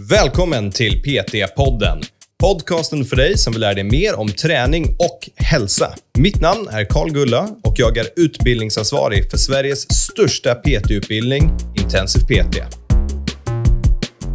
[0.00, 2.02] Välkommen till PT-podden.
[2.40, 5.94] Podcasten för dig som vill lära dig mer om träning och hälsa.
[6.18, 11.50] Mitt namn är Karl Gulla och jag är utbildningsansvarig för Sveriges största PT-utbildning,
[11.82, 12.56] Intensiv PT.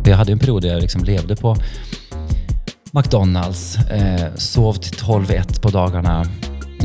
[0.05, 1.57] Jag hade en period där jag liksom levde på
[2.91, 6.25] McDonalds, eh, sov till 12-1 på dagarna,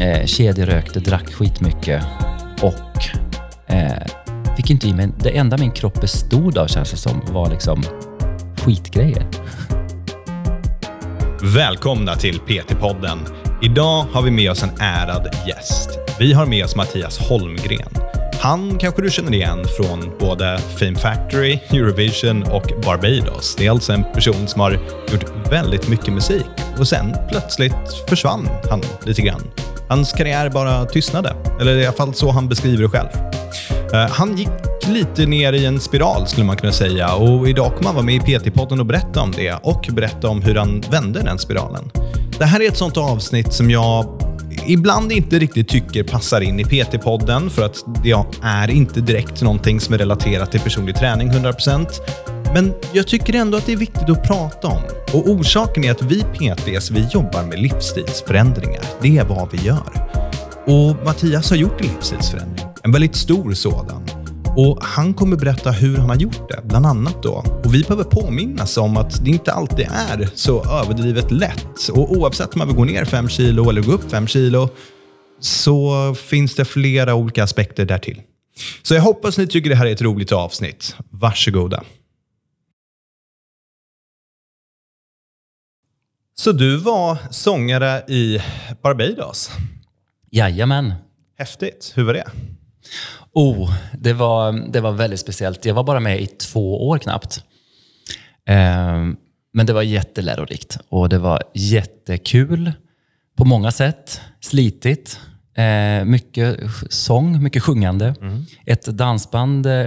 [0.01, 2.05] eh, kedjerökte, drack skitmycket
[2.63, 3.05] och
[3.75, 4.07] eh,
[4.57, 5.09] fick inte i mig...
[5.19, 7.85] Det enda min kropp bestod av känns det som var liksom
[8.67, 9.27] skitgrejer.
[11.55, 13.19] Välkomna till PT-podden.
[13.63, 15.91] Idag har vi med oss en ärad gäst.
[16.19, 17.91] Vi har med oss Mattias Holmgren.
[18.41, 23.57] Han kanske du känner igen från både Fame Factory, Eurovision och Barbados.
[23.57, 24.73] Det är alltså en person som har
[25.13, 26.47] gjort väldigt mycket musik
[26.79, 29.43] och sen plötsligt försvann han lite grann.
[29.89, 33.09] Hans karriär bara tystnade, eller i alla fall så han beskriver det själv.
[33.93, 34.49] Eh, han gick
[34.89, 38.15] lite ner i en spiral skulle man kunna säga och idag kommer han vara med
[38.15, 41.91] i PT-podden och berätta om det och berätta om hur han vände den spiralen.
[42.39, 44.07] Det här är ett sånt avsnitt som jag
[44.67, 49.81] ibland inte riktigt tycker passar in i PT-podden för att det är inte direkt någonting
[49.81, 51.87] som är relaterat till personlig träning 100%.
[52.57, 54.83] Men jag tycker ändå att det är viktigt att prata om.
[55.13, 58.83] Och orsaken är att vi PTs, vi jobbar med livsstilsförändringar.
[59.03, 60.11] Det är vad vi gör.
[60.65, 62.67] Och Mattias har gjort en livsstilsförändring.
[62.83, 64.03] En väldigt stor sådan.
[64.57, 67.23] Och Han kommer berätta hur han har gjort det, bland annat.
[67.23, 67.45] då.
[67.65, 71.89] Och Vi behöver påminnas om att det inte alltid är så överdrivet lätt.
[71.93, 74.69] Och Oavsett om man vill gå ner 5 kilo eller gå upp 5 kilo
[75.41, 78.21] så finns det flera olika aspekter därtill.
[78.83, 80.97] Så jag hoppas ni tycker det här är ett roligt avsnitt.
[81.11, 81.83] Varsågoda.
[86.39, 88.41] Så du var sångare i
[88.83, 89.51] Barbados.
[90.31, 90.95] Jajamän.
[91.39, 91.93] Häftigt.
[91.95, 92.25] Hur var det?
[93.33, 95.65] Oh, det var, det var väldigt speciellt.
[95.65, 97.45] Jag var bara med i två år knappt.
[98.47, 99.17] Ehm,
[99.53, 102.73] men det var jättelärorikt och det var jättekul
[103.37, 104.21] på många sätt.
[104.41, 105.21] Slitigt.
[105.55, 106.59] Eh, mycket
[106.91, 108.15] sång, mycket sjungande.
[108.67, 109.87] Ett dansband eh,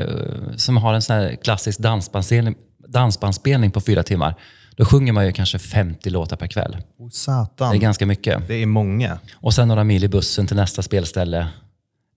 [0.55, 2.55] som har en sån klassisk dansbandspelning,
[2.87, 4.35] dansbandspelning på fyra timmar.
[4.79, 6.77] Då sjunger man ju kanske 50 låtar per kväll.
[6.97, 7.71] Oh, satan.
[7.71, 8.47] Det är ganska mycket.
[8.47, 9.19] Det är många.
[9.33, 11.47] Och sen några mil i bussen till nästa spelställe.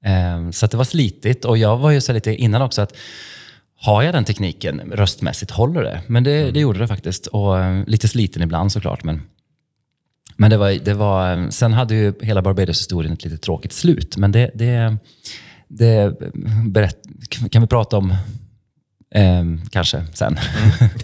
[0.05, 1.45] Ehm, Så det var slitigt.
[1.45, 2.97] Och jag var ju så lite innan också att
[3.77, 6.01] har jag den tekniken röstmässigt, håller det?
[6.07, 7.27] Men det, det gjorde det faktiskt.
[7.27, 9.05] Och eh, lite sliten ibland såklart.
[9.05, 9.23] Men,
[10.37, 14.17] men det var, det var, sen hade ju hela Barbados-historien ett lite tråkigt slut.
[14.17, 14.97] Men det, det,
[15.69, 16.19] det
[16.65, 16.99] berätt,
[17.51, 18.15] kan vi prata om
[19.15, 20.39] ehm, kanske sen.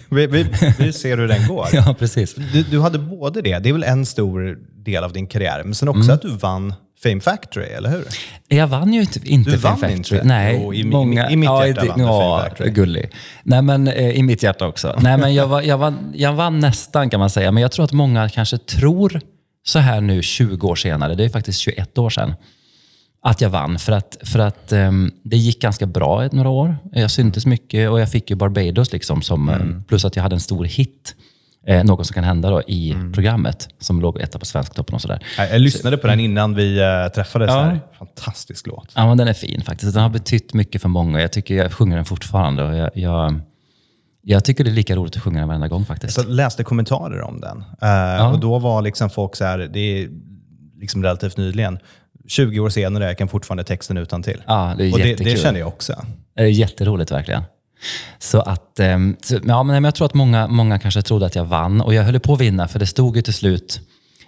[0.09, 0.45] Vi, vi,
[0.79, 1.67] vi ser hur den går.
[1.73, 2.35] ja, precis.
[2.53, 5.75] Du, du hade både det, det är väl en stor del av din karriär, men
[5.75, 8.05] sen också att du vann Fame Factory, eller hur?
[8.47, 10.17] Jag vann ju inte, inte Du Fame vann Factory.
[10.17, 10.27] inte?
[10.27, 12.69] Nej, Jo, i- i- många, i mitt ja, hjärta det- vann ja, Fame Factory.
[12.71, 13.09] Gullig.
[13.43, 14.99] Nej, men eh, i mitt hjärta också.
[15.01, 17.51] Nej, men jag, var, jag, vann, jag vann nästan kan man säga.
[17.51, 19.21] Men jag tror att många kanske tror
[19.65, 22.33] så här nu 20 år senare, det är faktiskt 21 år sedan,
[23.21, 23.79] att jag vann.
[23.79, 26.77] För att, för att ehm, det gick ganska bra ett några år.
[26.91, 29.75] Jag syntes mycket och jag fick ju Barbados liksom som, Mm.
[29.77, 31.15] eh, plus att jag hade en stor hit.
[31.67, 33.13] Eh, något som kan hända då i Mm.
[33.13, 35.23] programmet som låg etta på Svensktoppen och sådär.
[35.37, 37.61] Jag, jag lyssnade på den innan vi uh, träffades Ja.
[37.61, 37.79] här.
[37.99, 38.91] Fantastisk låt.
[38.95, 39.93] Ja, men den är fin faktiskt.
[39.93, 41.21] Den har betytt mycket för många.
[41.21, 42.63] Jag tycker jag sjunger den fortfarande.
[42.63, 43.39] Och jag, jag,
[44.21, 46.17] jag tycker det är lika roligt att sjunga den varenda gång faktiskt.
[46.17, 47.63] Jag läste kommentarer om den.
[47.81, 50.09] Eh, Och då var liksom folk så här, det är
[50.79, 51.79] liksom relativt nyligen,
[52.29, 54.41] 20 år senare, jag kan fortfarande texten utan till.
[54.47, 56.05] Ja, det är Och det, det kände jag också.
[56.35, 57.43] Det är jätteroligt verkligen.
[58.19, 61.45] Så att, ehm, så, ja, men jag tror att många, många kanske trodde att jag
[61.45, 61.81] vann.
[61.81, 63.81] Och jag höll på att vinna, för det stod ju till slut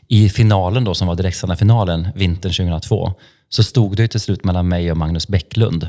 [0.08, 3.14] i finalen då, som var direktsända finalen vintern 2002,
[3.50, 5.88] så stod det ju till slut mellan mig och Magnus Bäcklund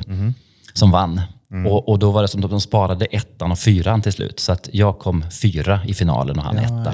[0.72, 1.20] som vann.
[1.66, 4.40] Och, och då var det som att de sparade ettan och fyran till slut.
[4.40, 6.92] Så att jag kom fyra i finalen och han etta.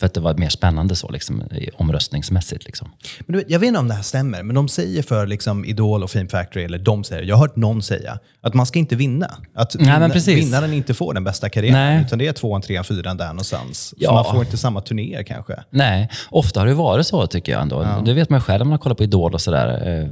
[0.00, 1.42] För att det var mer spännande så, liksom,
[1.76, 2.64] omröstningsmässigt.
[2.64, 2.90] Liksom.
[3.26, 6.02] Men du, jag vet inte om det här stämmer, men de säger för liksom Idol
[6.02, 8.96] och Fame Factory, eller de säger, jag har hört någon säga, att man ska inte
[8.96, 9.26] vinna.
[9.54, 10.44] Att Nej, vinna- precis.
[10.46, 12.04] vinnaren inte får den bästa karriären, Nej.
[12.06, 13.94] utan det är tvåan, trean, fyran där någonstans.
[13.96, 14.08] Ja.
[14.08, 15.54] Så man får inte samma turnéer kanske.
[15.70, 18.02] Nej, ofta har det varit så tycker jag ändå.
[18.04, 20.10] Det vet man själv om man kollar på Idol och sådär.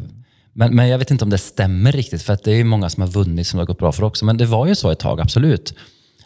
[0.58, 2.88] Men, men jag vet inte om det stämmer riktigt, för att det är ju många
[2.90, 4.24] som har vunnit som det har gått bra för också.
[4.24, 5.74] Men det var ju så ett tag, absolut.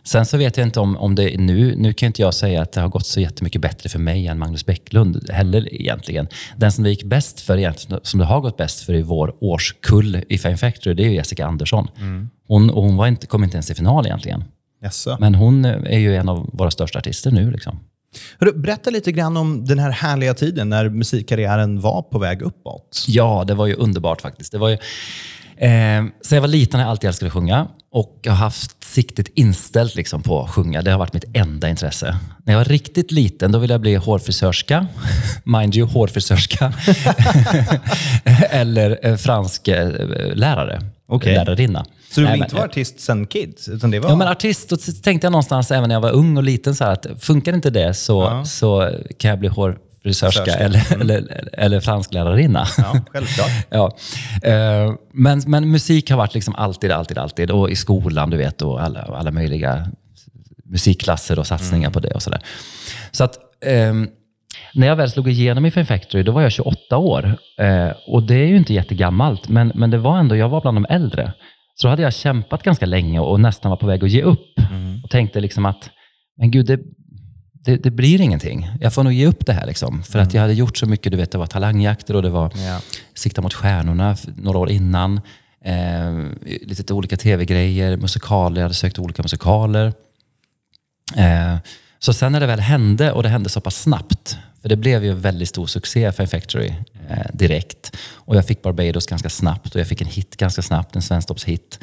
[0.04, 2.72] Sen så vet jag inte om, om det nu, nu kan inte jag säga att
[2.72, 6.28] det har gått så jättemycket bättre för mig än Magnus Bäcklund heller egentligen.
[6.56, 9.34] Den som det gick bäst för egentligen, som det har gått bäst för i vår
[9.40, 11.88] årskull i Fame Factory, det är Jessica Andersson.
[12.48, 14.44] Hon, och hon var inte, kom inte ens i final egentligen.
[14.82, 15.16] Jaså.
[15.20, 17.50] Men hon är ju en av våra största artister nu.
[17.50, 17.78] Liksom.
[18.40, 23.04] Hörru, berätta lite grann om den här härliga tiden när musikkarriären var på väg uppåt.
[23.08, 24.52] Ja, det var ju underbart faktiskt.
[24.52, 24.74] Det var ju,
[25.56, 27.66] eh, så jag var liten har jag alltid älskat att sjunga.
[27.94, 30.82] och har haft siktet inställt liksom på att sjunga.
[30.82, 32.16] Det har varit mitt enda intresse.
[32.44, 34.86] När jag var riktigt liten då ville jag bli hårfrisörska.
[35.44, 36.72] Mind you, hårfrisörska.
[38.50, 39.90] Eller eh, fransk eh,
[40.34, 40.80] lärare.
[41.06, 41.34] Okej.
[41.34, 41.84] Lärarinna.
[42.12, 43.68] Så du vill Nej, inte vara artist sen kids?
[43.68, 44.10] Utan det var...
[44.10, 46.84] Ja, men artist, då tänkte jag någonstans även när jag var ung och liten så
[46.84, 50.64] här att funkar inte det så, så kan jag bli hårfrisörska Frisörska.
[50.64, 52.66] eller, eller, eller fransklärarinna.
[52.78, 53.50] Ja, självklart.
[53.70, 53.96] Ja.
[54.42, 57.50] Eh, Men, men musik har varit liksom alltid, alltid, alltid.
[57.50, 59.86] Och i skolan, du vet, och alla, alla möjliga
[60.64, 62.40] musikklasser och satsningar på det och sådär.
[63.10, 64.08] Så att ehm,
[64.74, 67.36] när jag väl slog igenom i Fame Factory, då var jag 28 år.
[67.58, 70.76] Eh, och det är ju inte jättegammalt, men, men det var ändå, jag var bland
[70.76, 71.32] de äldre.
[71.74, 74.58] Så då hade jag kämpat ganska länge och nästan var på väg att ge upp.
[75.04, 75.90] Och tänkte liksom att,
[76.38, 76.80] men gud, det,
[77.64, 78.68] det, det blir ingenting.
[78.80, 79.66] Jag får nog ge upp det här.
[79.66, 80.02] Liksom.
[80.02, 82.52] För att jag hade gjort så mycket, du vet, det var talangjakter och det var
[82.56, 82.80] Ja.
[83.14, 85.20] Sikta mot stjärnorna några år innan.
[85.64, 86.12] Eh,
[86.62, 89.92] lite olika tv-grejer, musikaler, jag hade sökt olika musikaler.
[91.16, 91.56] Eh,
[92.04, 95.04] så sen när det väl hände, och det hände så pass snabbt, för det blev
[95.04, 96.74] ju en väldigt stor succé för Factory
[97.08, 97.96] eh, direkt.
[98.14, 101.78] Och jag fick Barbados ganska snabbt och jag fick en hit ganska snabbt, en svensktoppshit.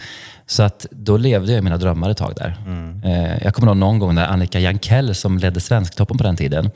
[0.46, 2.58] Så att då levde jag mina drömmar ett tag där.
[3.06, 6.72] Eh, jag kommer ihåg någon gång när Annika Jankell, som ledde Svensktoppen på den tiden,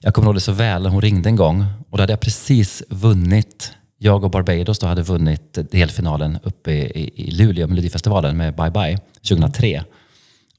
[0.00, 2.82] jag kommer ihåg det så väl hon ringde en gång och då hade jag precis
[2.88, 8.56] vunnit, jag och Barbados då hade vunnit delfinalen uppe i, i, i Luleå, Melodifestivalen med
[8.56, 9.84] Bye Bye 2003.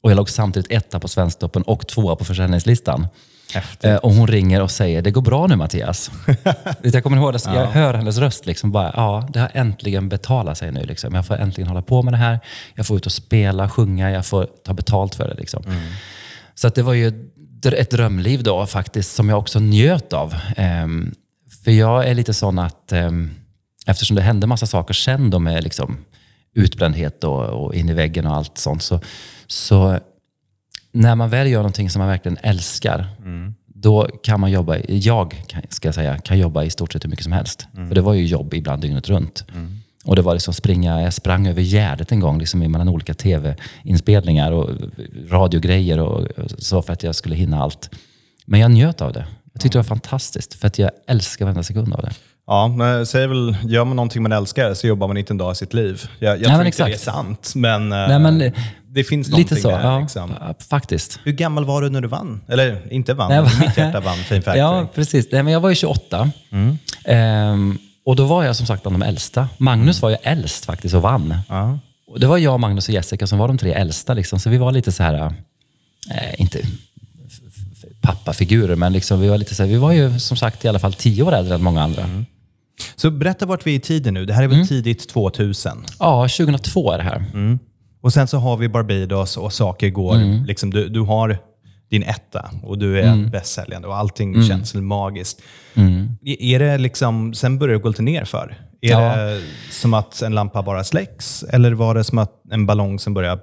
[0.01, 3.07] Och jag låg samtidigt etta på Svensktoppen och tvåa på försäljningslistan.
[3.53, 3.85] Häftigt.
[3.85, 6.11] Eh, och hon ringer och säger, det går bra nu Mattias.
[6.81, 10.71] Jag kommer ihåg jag hör hennes röst liksom bara, ja det har äntligen betalat sig
[10.71, 10.83] nu.
[10.83, 11.15] Liksom.
[11.15, 12.39] Jag får äntligen hålla på med det här.
[12.75, 15.33] Jag får ut och spela, sjunga, jag får ta betalt för det.
[15.33, 15.63] Liksom.
[16.55, 17.07] Så att det var ju
[17.63, 20.35] ett drömliv då faktiskt, som jag också njöt av.
[20.57, 21.15] Ehm,
[21.63, 23.31] för jag är lite sån att, ehm,
[23.85, 25.97] eftersom det hände massa saker sen då med liksom
[26.57, 29.00] utbrändhet och, och in i väggen och allt sånt, så,
[29.48, 30.00] så
[30.92, 33.07] när man väl gör någonting som man verkligen älskar,
[33.68, 37.24] då kan man jobba, jag ska jag säga, kan jobba i stort sett hur mycket
[37.24, 37.68] som helst.
[37.88, 39.45] För det var ju jobb ibland dygnet runt.
[40.06, 44.51] Och det var liksom springa, jag sprang över Gärdet en gång liksom mellan olika tv-inspelningar
[44.51, 44.69] och
[45.30, 46.27] radiogrejer och
[46.57, 47.89] så för att jag skulle hinna allt.
[48.45, 49.27] Men jag njöt av det.
[49.53, 52.12] Jag tyckte det var fantastiskt för att jag älskar varenda sekund av det.
[52.47, 55.55] Ja, säger väl, gör man någonting man älskar så jobbar man inte en dag i
[55.55, 56.09] sitt liv.
[56.19, 57.15] Jag, jag tror men inte det är exakt.
[57.15, 58.51] sant, men, eh, Nej, men,
[58.89, 59.81] det finns någonting Lite så, där.
[59.83, 60.33] ja, Liksom.
[60.69, 61.19] faktiskt.
[61.23, 62.41] Hur gammal var du när du vann?
[62.47, 64.59] Eller inte vann, Nej, mitt hjärta vann Fame Factory.
[64.59, 65.27] Ja, precis.
[65.31, 66.31] Nej, men jag var ju 28.
[66.51, 66.77] Mm.
[67.05, 69.50] Ehm, och då var jag som sagt bland de äldsta.
[69.57, 71.38] Magnus var ju äldst faktiskt och vann.
[71.50, 71.79] Ja.
[72.07, 74.13] Och det var jag, Magnus och Jessica som var de tre äldsta.
[74.13, 74.39] Liksom.
[74.39, 75.13] Så vi var lite så här,
[76.11, 76.59] eh, inte
[78.01, 80.79] pappafigurer, men liksom, vi var lite så här, vi var ju som sagt i alla
[80.79, 82.03] fall tio år äldre än många andra.
[82.03, 82.25] Mm.
[82.95, 84.25] Så berätta vart vi är i tiden nu.
[84.25, 84.68] Det här är väl Mm.
[84.68, 85.85] tidigt 2000?
[86.00, 87.24] Ja, 2002 är det här.
[88.01, 90.15] Och sen så har vi Barbados och saker går.
[90.15, 90.45] Mm.
[90.45, 91.38] Liksom, du, du har
[91.89, 94.47] din etta och du är bästsäljande och allting Mm.
[94.47, 95.41] känns magiskt.
[96.21, 98.57] I- Är det liksom, sen börjar det gå lite ner för?
[98.81, 99.15] Är Ja.
[99.15, 99.41] det
[99.71, 103.39] som att en lampa bara släcks eller var det som att en ballong som börjar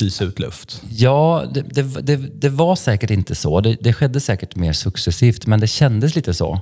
[0.00, 0.82] pysa ut luft?
[0.90, 3.60] Ja, det, det, det, det var säkert inte så.
[3.60, 6.60] Det, det skedde säkert mer successivt, men det kändes lite så.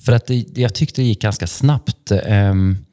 [0.00, 2.10] För att det, jag tyckte det gick ganska snabbt.
[2.10, 2.84] ehm,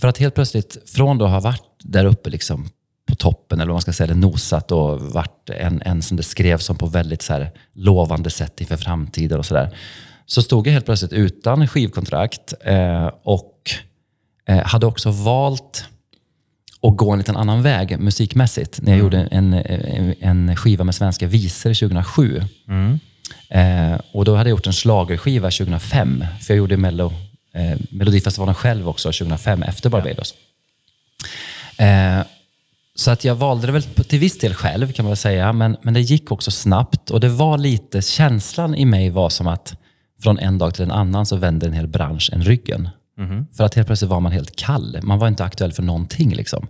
[0.00, 2.68] för att helt plötsligt, från då att ha varit där uppe liksom
[3.08, 6.22] på toppen, eller vad man ska säga, eller nosat och varit en, en som det
[6.22, 9.76] skrevs som på väldigt så här lovande sätt inför framtiden och sådär.
[10.26, 13.70] Så stod jag helt plötsligt utan skivkontrakt eh, och
[14.48, 15.84] eh, hade också valt
[16.80, 18.82] och gå en liten annan väg musikmässigt.
[18.82, 22.42] När jag gjorde en, en, en skiva med svenska visor 2007.
[23.48, 26.24] Eh, och då hade jag gjort en schlagerskiva 2005.
[26.40, 27.12] För jag gjorde Mello,
[27.54, 30.34] eh, Melodifestivalen själv också 2005 efter Barbados.
[31.76, 32.20] Eh,
[32.94, 35.52] så att jag valde det väl till viss del själv kan man väl säga.
[35.52, 37.10] Men, men det gick också snabbt.
[37.10, 39.74] Och det var lite, känslan i mig var som att
[40.22, 42.88] från en dag till en annan så vände en hel bransch en ryggen.
[43.56, 44.98] För att helt plötsligt var man helt kall.
[45.02, 46.34] Man var inte aktuell för någonting.
[46.34, 46.66] Liksom.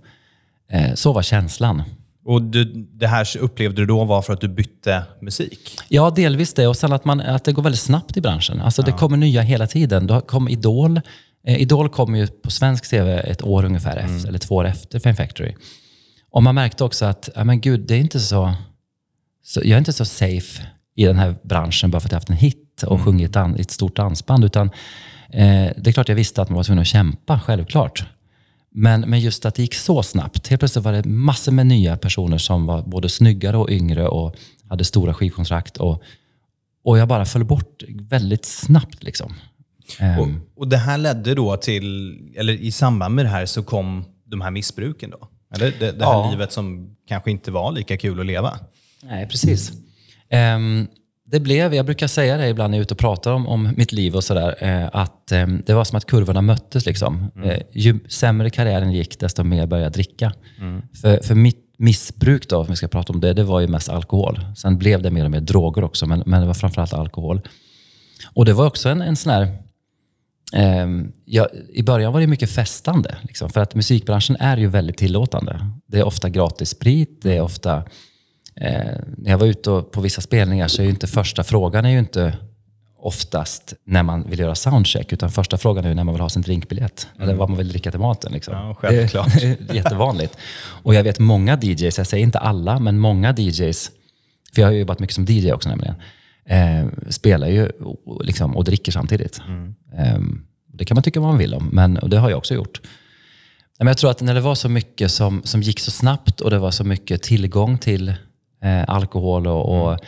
[0.70, 1.82] Eh, så var känslan.
[2.24, 5.78] Och du, det här upplevde du då var för att du bytte musik?
[5.88, 6.66] Ja, delvis det.
[6.66, 8.60] Och sen att, man, att det går väldigt snabbt i branschen.
[8.60, 10.06] Alltså Det kommer nya hela tiden.
[10.06, 11.00] Då kom Idol.
[11.46, 14.98] Eh, Idol kom ju på svensk tv ett år ungefär efter, eller två år efter
[14.98, 15.54] Fame Factory.
[16.30, 18.54] Och man märkte också att, ja men gud, det är inte så,
[19.44, 19.60] så...
[19.60, 22.36] Jag är inte så safe i den här branschen bara för att jag haft en
[22.36, 24.44] hit och sjungit i ett, an- i ett stort dansband.
[24.44, 24.66] Utan
[25.32, 28.04] eh, det är klart jag visste att man var tvungen att kämpa, självklart.
[28.74, 30.48] Men, men just att det gick så snabbt.
[30.48, 34.36] Helt plötsligt var det massor med nya personer som var både snyggare och yngre och
[34.68, 35.76] hade stora skivkontrakt.
[35.76, 36.02] Och,
[36.84, 39.02] och jag bara föll bort väldigt snabbt.
[39.02, 39.34] Liksom.
[39.98, 43.62] Ehm, Och, och det här ledde då till, eller i samband med det här så
[43.62, 45.28] kom de här missbruken då?
[45.58, 46.30] Det, det, det här ja.
[46.30, 48.58] livet som kanske inte var lika kul att leva.
[49.02, 49.72] Nej, precis.
[50.30, 50.88] Um,
[51.32, 53.72] det blev, jag brukar säga det ibland när jag är ute och pratar om, om
[53.76, 56.86] mitt liv och sådär, eh, att eh, det var som att kurvorna möttes.
[56.86, 57.30] Liksom.
[57.36, 57.50] Mm.
[57.50, 60.32] Eh, ju sämre karriären gick, desto mer började jag dricka.
[60.60, 60.82] Mm.
[61.00, 63.88] För, för mitt missbruk, då, om vi ska prata om det, det var ju mest
[63.88, 64.40] alkohol.
[64.56, 67.40] Sen blev det mer och mer droger också, men, men det var framförallt alkohol.
[68.34, 69.42] Och det var också en, en sån här...
[70.52, 70.86] Eh,
[71.24, 75.66] ja, I början var det mycket festande, liksom, för att musikbranschen är ju väldigt tillåtande.
[75.86, 77.84] Det är ofta gratis sprit, det är ofta
[78.56, 81.90] Eh, när jag var ute på vissa spelningar så är ju inte första frågan är
[81.90, 82.36] ju inte
[83.02, 86.42] oftast när man vill göra soundcheck, utan första frågan är när man vill ha sin
[86.42, 87.08] drinkbiljett.
[87.14, 87.22] Mm.
[87.22, 88.32] Eller vad man vill dricka till maten.
[88.32, 88.54] Liksom.
[88.54, 89.34] Ja, självklart.
[89.34, 90.36] Det är jättevanligt.
[90.82, 93.90] Och jag vet många DJs, jag säger inte alla, men många DJs,
[94.54, 95.94] för jag har ju jobbat mycket som DJ också nämligen,
[96.46, 97.70] eh, spelar ju
[98.20, 99.40] liksom, och dricker samtidigt.
[99.46, 99.74] Mm.
[99.98, 100.20] Eh,
[100.74, 102.80] det kan man tycka vad man vill om, men och det har jag också gjort.
[103.78, 106.50] Men jag tror att när det var så mycket som, som gick så snabbt och
[106.50, 108.14] det var så mycket tillgång till
[108.62, 109.98] eh, alkohol och, och,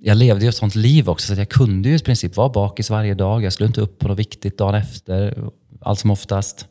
[0.00, 2.48] jag levde ju ett sånt liv också så att jag kunde ju i princip vara
[2.48, 3.44] bakis varje dag.
[3.44, 5.48] Jag skulle inte upp på något viktigt dagen efter,
[5.80, 6.66] allt som oftast.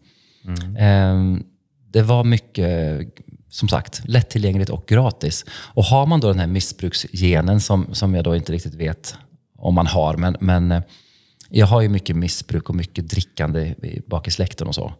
[0.45, 0.75] Mm.
[0.75, 1.43] Eh,
[1.91, 2.99] det var mycket,
[3.49, 5.45] som sagt, lättillgängligt och gratis.
[5.51, 9.15] Och har man då den här missbruksgenen som, som jag då inte riktigt vet
[9.57, 10.81] om man har, men, men eh,
[11.49, 13.75] jag har ju mycket missbruk och mycket drickande
[14.07, 14.93] bak i släkten och så.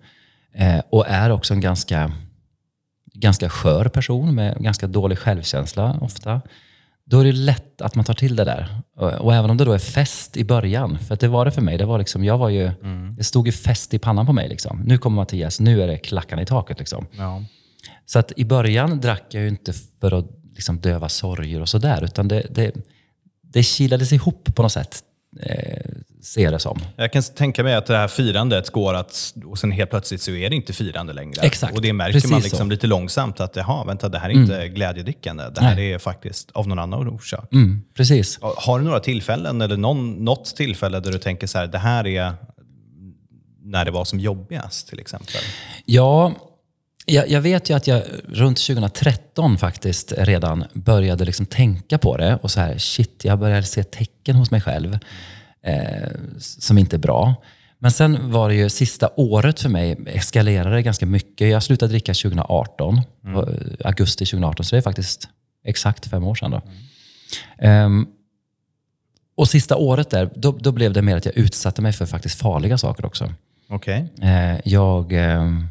[0.54, 2.12] Eh, och är också en ganska
[3.16, 6.42] ganska skör person med ganska dålig självkänsla ofta.
[7.06, 8.82] Då är det lätt att man tar till det där.
[8.96, 11.62] Och, och även om det då är fest i början, för det var det för
[11.62, 11.78] mig.
[11.78, 13.16] Det, var liksom, jag var ju, mm.
[13.16, 14.50] det stod ju fest i pannan på mig.
[14.50, 14.82] Liksom.
[14.86, 16.80] Nu kommer Mattias, nu är det klackarna i taket.
[16.80, 17.08] Liksom.
[17.12, 17.44] Ja.
[18.06, 22.04] Så att i början drack jag ju inte för att liksom döva sorger och sådär,
[22.04, 22.72] utan det, det,
[23.42, 25.04] det kilades ihop på något sätt.
[25.42, 25.92] Eh,
[26.26, 26.80] ser det som.
[26.96, 30.32] Jag kan tänka mig att det här firandet går att, och sen helt plötsligt så
[30.32, 31.42] är det inte firande längre.
[31.42, 31.76] Exakt.
[31.76, 34.44] Och det märker Precis man liksom lite långsamt att, jaha, vänta, det här är mm.
[34.44, 35.44] inte glädjedrickande.
[35.56, 35.94] Det här Nej.
[35.94, 37.54] är faktiskt av någon annan orsak.
[37.54, 38.40] Mm, precis.
[38.42, 42.08] Har du några tillfällen, eller någon, något tillfälle där du tänker så här, det här
[42.08, 42.34] är
[43.64, 45.42] när det var som jobbigast till exempel?
[45.86, 46.34] Ja,
[47.06, 52.40] jag, jag, vet ju att jag runt 2013 faktiskt redan började liksom tänka på det
[52.42, 55.00] och så här, shit, jag började se tecken hos mig själv
[55.66, 57.36] eh, som inte är bra.
[57.80, 61.50] Men sen var det ju sista året för mig eskalerade ganska mycket.
[61.50, 63.46] Jag slutade dricka 2018, mm.
[63.86, 65.30] augusti 2018, så det är faktiskt
[65.64, 66.52] exakt fem år sedan.
[66.52, 66.62] Då.
[67.58, 67.86] Mm.
[67.86, 68.08] Um,
[69.38, 72.40] och sista året där, då, då, blev det mer att jag utsatte mig för faktiskt
[72.40, 73.34] farliga saker också.
[73.70, 74.04] Okay.
[74.24, 75.64] Uh, jag uh,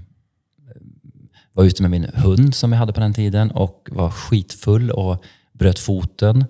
[1.53, 5.25] var ute med min hund som jag hade på den tiden och var skitfull och
[5.53, 6.45] bröt foten.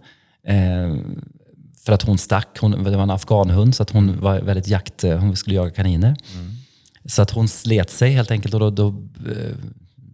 [0.48, 0.96] Uh,
[1.84, 2.58] för att hon stack.
[2.60, 5.02] Hon, det var en afghanhund, så att hon var väldigt jakt...
[5.02, 6.16] Hon skulle jaga kaniner.
[6.34, 6.50] Mm.
[7.04, 8.54] Så att hon slet sig helt enkelt.
[8.54, 8.88] Och då, då,
[9.30, 9.56] eh,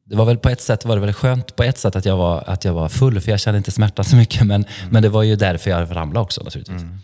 [0.05, 2.17] det var väl på ett sätt var det väl skönt på ett sätt att jag
[2.17, 4.47] var, att jag var full, för jag kände inte smärtan så mycket.
[4.47, 4.91] Men, mm.
[4.91, 6.83] men det var ju därför jag ramlade också naturligtvis.
[6.83, 6.99] Mm.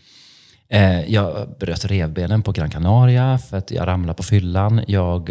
[0.69, 4.81] Eh, jag bröt revbenen på Gran Canaria för att jag ramlade på fyllan.
[4.87, 5.31] Jag...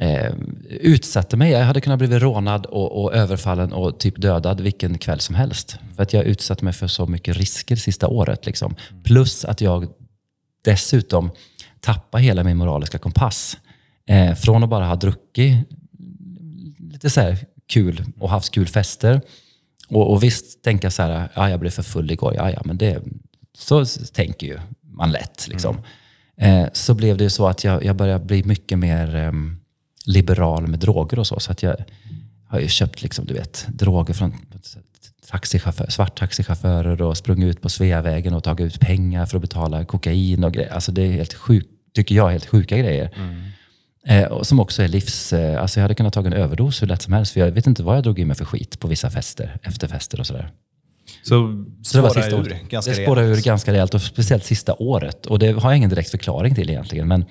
[0.00, 0.32] Eh,
[0.70, 1.50] utsatte mig.
[1.50, 5.78] Jag hade kunnat bli rånad och, och, överfallen och typ dödad vilken kväll som helst.
[5.96, 8.46] För att jag utsatte mig för så mycket risker sista året.
[8.46, 8.76] Liksom.
[9.04, 9.88] Plus att jag
[10.64, 11.30] dessutom
[11.80, 13.58] tappade hela min moraliska kompass.
[14.06, 15.68] Eh, från att bara ha druckit
[16.78, 19.20] lite så här kul och haft kul fester.
[19.88, 22.34] Och, och visst tänka så här, ja, jag blev för full igår.
[22.34, 23.02] Ja, ja, men det,
[23.58, 25.48] så tänker ju man lätt.
[25.48, 25.76] Liksom.
[26.36, 26.64] Mm.
[26.64, 29.60] Eh, så blev det ju så att jag, jag började bli mycket mer um,
[30.06, 31.40] liberal med droger och så.
[31.40, 31.76] Så att jag
[32.48, 34.34] har ju köpt liksom, du vet, droger från
[35.30, 39.84] taxichaufför, svart taxichaufförer och sprungit ut på Sveavägen och tagit ut pengar för att betala
[39.84, 40.72] kokain och grejer.
[40.72, 43.10] Alltså det är helt sjukt, tycker jag, helt sjuka grejer.
[43.16, 43.44] Mm.
[44.06, 45.32] Eh, och som också är livs...
[45.32, 47.32] Eh, alltså jag hade kunnat ta en överdos hur lätt som helst.
[47.32, 50.20] För jag vet inte vad jag drog i mig för skit på vissa fester, efterfester
[50.20, 50.50] och sådär.
[51.22, 54.74] Så, så det var sista ur ganska Det spårade ur ganska rejält och speciellt sista
[54.74, 55.26] året.
[55.26, 57.08] Och det har jag ingen direkt förklaring till egentligen.
[57.08, 57.24] Men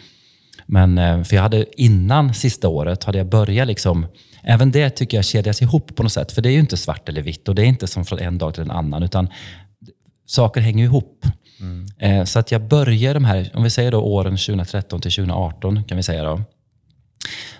[0.65, 4.05] men, eh, för jag hade innan sista året hade jag börjat liksom,
[4.43, 6.31] även det tycker jag kedjas ihop på något sätt.
[6.31, 8.37] För det är ju inte svart eller vitt och det är inte som från en
[8.37, 9.03] dag till en annan.
[9.03, 9.29] Utan
[10.25, 11.25] saker hänger ihop.
[11.59, 11.87] Mm.
[11.99, 15.83] Eh, så att jag börjar de här, om vi säger då åren 2013 till 2018
[15.83, 16.41] kan vi säga då.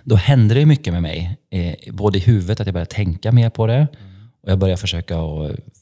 [0.04, 1.38] Då hände det mycket med mig.
[1.52, 3.76] Eh, både i huvudet, att jag började tänka mer på det.
[3.76, 3.88] Mm.
[4.44, 5.16] Och jag började försöka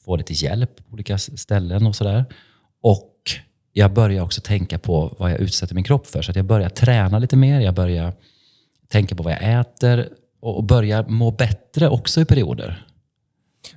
[0.06, 2.26] få det till hjälp på olika ställen och sådär.
[2.84, 3.12] Och
[3.74, 6.22] jag börjar också tänka på vad jag utsätter min kropp för.
[6.22, 8.14] Så att jag börjar träna lite mer, jag börjar
[8.88, 10.10] tänka på vad jag äter
[10.42, 12.86] och börjar må bättre också i perioder.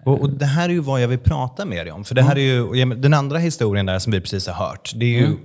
[0.05, 2.05] Och, och, Det här är ju vad jag vill prata med dig om.
[2.05, 5.05] För det här är ju, den andra historien där som vi precis har hört, det
[5.05, 5.27] är ju...
[5.27, 5.41] Mm.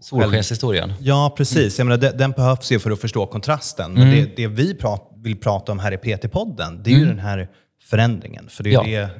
[0.00, 0.92] Solskenshistorien.
[1.00, 1.78] Ja, precis.
[1.78, 1.90] Mm.
[1.90, 3.92] Jag menar, den, behövs ju för att förstå kontrasten.
[3.92, 4.14] Men mm.
[4.14, 7.48] det, det, vi prat, vill prata om här i PT-podden, det är ju den här
[7.82, 8.48] förändringen.
[8.48, 8.82] För det är Ja.
[8.82, 9.10] det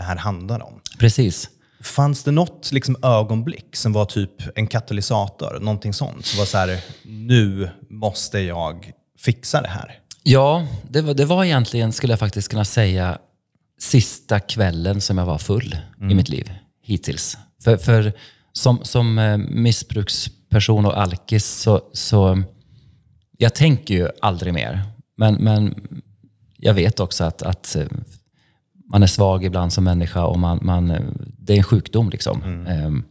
[0.00, 0.80] det här handlar om.
[0.98, 1.50] Precis.
[1.82, 6.26] Fanns det något liksom ögonblick som var typ en katalysator, någonting sånt?
[6.26, 9.98] Som var så här, nu måste jag fixa det här.
[10.22, 13.18] Ja, det var, det var egentligen, skulle jag faktiskt kunna säga,
[13.78, 15.76] sista kvällen som jag var full
[16.10, 17.38] i mitt liv hittills.
[17.64, 18.12] För, för
[18.52, 22.42] som, som eh, missbruksperson och alkis så, så
[23.38, 24.82] jag tänker ju aldrig mer.
[25.16, 25.74] Men, men
[26.56, 27.86] jag vet också att, att eh,
[28.92, 31.00] man är svag ibland som människa och man, man, eh,
[31.40, 32.10] det är en sjukdom.
[32.10, 32.66] Liksom.
[32.66, 33.04] Ehm,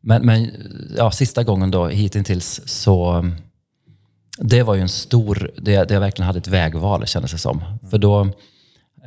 [0.00, 0.50] Men, men
[0.96, 3.24] ja, sista gången då hittills så
[4.38, 7.62] det var ju en stor, det, det jag verkligen hade ett vägval kändes det som.
[7.90, 8.28] För då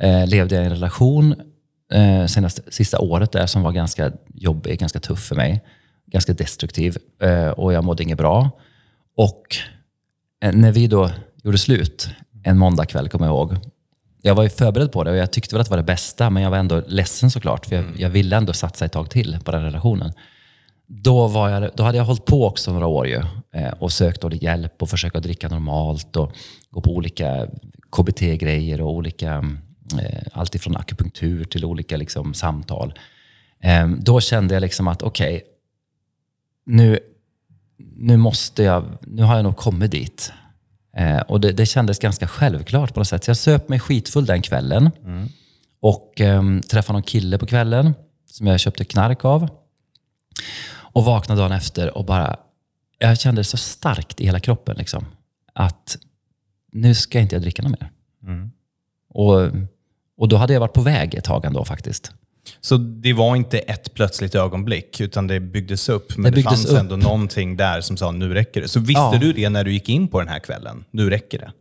[0.00, 1.34] eh, levde jag i en relation
[1.92, 5.64] eh, senaste, sista året där som var ganska jobbig, ganska tuff för mig.
[6.06, 8.50] Ganska destruktiv eh, och jag mådde inget bra.
[9.16, 9.56] Och
[10.42, 11.10] eh, när vi då
[11.44, 12.08] gjorde slut
[12.44, 13.56] en måndagkväll kommer jag ihåg.
[14.22, 16.30] Jag var ju förberedd på det och jag tyckte väl att det var det bästa
[16.30, 19.38] men jag var ändå ledsen såklart för jag, jag ville ändå satsa ett tag till
[19.44, 20.12] på den relationen
[20.92, 23.22] då, var jag, då hade jag hållit på också några år ju,
[23.54, 26.32] eh, och sökt hjälp och försöka dricka normalt och
[26.70, 27.46] gå på olika
[27.90, 29.44] KBT-grejer och olika,
[30.00, 32.94] eh, allt ifrån akupunktur till olika liksom, samtal.
[33.62, 35.42] Eh, då kände jag liksom att okej,
[36.66, 36.98] nu,
[37.78, 40.32] nu måste jag, nu har jag nog kommit dit.
[40.96, 43.24] Eh, och det, det kändes ganska självklart på något sätt.
[43.24, 44.90] Så jag söp mig skitfull den kvällen
[45.80, 47.94] och eh, träffade någon kille på kvällen
[48.26, 49.48] som jag köpte knark av.
[50.72, 52.36] Och vaknade dagen efter och bara,
[52.98, 55.04] jag kände så starkt i hela kroppen liksom,
[55.54, 55.96] att
[56.72, 57.90] nu ska inte jag dricka något mer.
[59.08, 59.50] Och,
[60.16, 62.12] och då hade jag varit på väg ett tag ändå faktiskt.
[62.60, 66.16] Så det var inte ett plötsligt ögonblick, utan det byggdes upp.
[66.16, 66.78] Men det, byggdes fanns upp.
[66.78, 68.68] ändå någonting där som sa nu räcker det.
[68.68, 69.18] Så visste Ja.
[69.20, 70.84] du det när du gick in på den här kvällen?
[70.90, 71.52] Nu räcker det.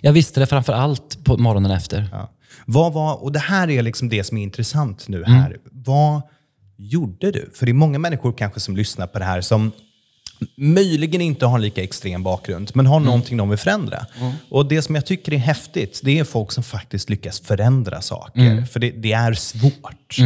[0.00, 2.08] Jag visste det framför allt på morgonen efter.
[2.12, 2.30] Ja.
[2.66, 5.30] Vad var, och det här är liksom det som är intressant nu Mm.
[5.30, 5.56] här.
[5.72, 6.22] Vad
[6.76, 7.50] gjorde du?
[7.54, 9.72] För det är många människor kanske som lyssnar på det här som
[10.56, 12.92] möjligen inte har lika extrem bakgrund, men Mm.
[12.92, 14.06] har någonting de vill förändra.
[14.48, 18.40] Och det som jag tycker är häftigt, det är folk som faktiskt lyckas förändra saker.
[18.40, 18.66] Mm.
[18.66, 20.16] För det, det är svårt.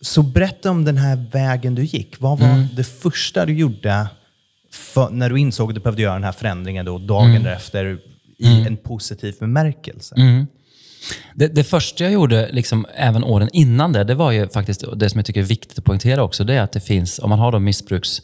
[0.00, 2.20] Så berätta om den här vägen du gick.
[2.20, 2.66] Vad var Mm.
[2.76, 4.06] det första du gjorde
[4.72, 7.42] för, när du insåg att du behövde göra den här förändringen då, dagen Mm.
[7.42, 7.98] därefter
[8.38, 10.14] i en positiv bemärkelse?
[11.34, 15.10] Det, det första jag gjorde, liksom, även åren innan det, det var ju faktiskt det
[15.10, 16.44] som jag tycker är viktigt att poängtera också.
[16.44, 18.22] Det är att det finns, om man har då missbruks,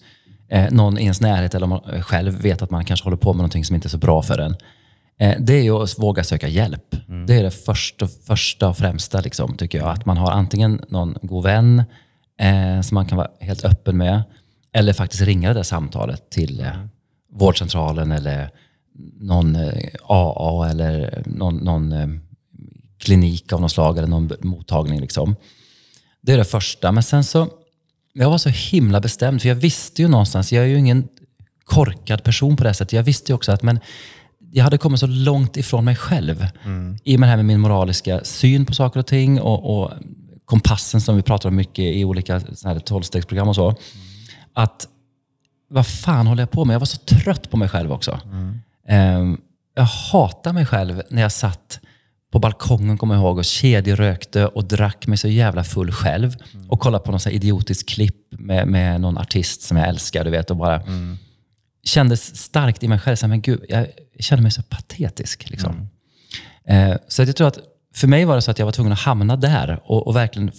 [0.52, 3.32] eh, någon i ens närhet eller om man själv vet att man kanske håller på
[3.32, 4.56] med någonting som inte är så bra för en.
[5.18, 6.96] Eh, det är ju att våga söka hjälp.
[7.26, 9.88] Det är det första, första och främsta, liksom, tycker jag.
[9.88, 11.82] Att man har antingen någon god vän
[12.40, 14.22] eh, som man kan vara helt öppen med,
[14.72, 16.86] eller faktiskt ringa det där samtalet till eh,
[17.32, 18.50] vårdcentralen eller
[19.20, 22.08] någon eh, AA eller någon, någon eh,
[22.98, 25.00] klinik av något slag eller någon mottagning.
[25.00, 25.36] Liksom.
[26.20, 26.92] Det är det första.
[26.92, 27.48] Men sen så,
[28.12, 31.08] jag var så himla bestämd, för jag visste ju någonstans, jag är ju ingen
[31.64, 32.92] korkad person på det sättet.
[32.92, 33.80] Jag visste ju också att men,
[34.54, 36.46] jag hade kommit så långt ifrån mig själv.
[37.04, 39.90] I och med det här med min moraliska syn på saker och ting och, och
[40.44, 42.40] kompassen som vi pratar om mycket i olika
[42.84, 43.74] tolvstegsprogram och så.
[44.52, 44.88] Att
[45.68, 46.74] vad fan håller jag på med?
[46.74, 48.20] Jag var så trött på mig själv också.
[48.88, 49.40] Ehm,
[49.74, 51.80] jag hatar mig själv när jag satt
[52.32, 56.36] på balkongen, kommer jag ihåg, och kedjerökte och drack mig så jävla full själv.
[56.68, 60.30] Och kollade på någon här idiotisk klipp med, med någon artist som jag älskar, du
[60.30, 60.82] vet, och bara
[61.84, 63.16] kändes starkt i mig själv.
[63.16, 63.86] Så här, men gud, jag
[64.18, 65.50] kände mig så patetisk.
[65.50, 65.88] Liksom.
[66.64, 67.58] Eh, så att jag tror att
[67.94, 69.80] för mig var det så att jag var tvungen att hamna där.
[69.84, 70.52] Och, och verkligen,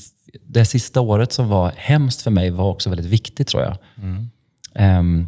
[0.48, 3.78] det sista året som var hemskt för mig var också väldigt viktigt tror jag.
[4.76, 5.28] Ehm,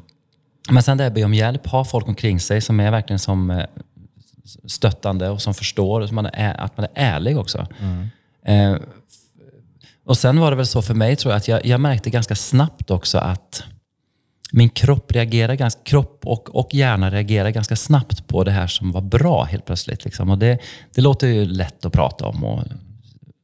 [0.69, 3.65] men sen det be om hjälp, ha folk omkring sig som är verkligen som eh,
[4.65, 7.67] stöttande och som förstår, och som man är, att man är ärlig också.
[8.45, 8.75] Eh,
[10.05, 12.35] och sen var det väl så för mig tror jag att jag, jag märkte ganska
[12.35, 13.63] snabbt också att
[14.51, 18.91] min kropp reagerar ganska, kropp och, och hjärna reagerar ganska snabbt på det här som
[18.91, 20.05] var bra helt plötsligt.
[20.05, 20.29] Liksom.
[20.29, 20.59] Och det,
[20.93, 22.43] det låter ju lätt att prata om.
[22.43, 22.63] Och,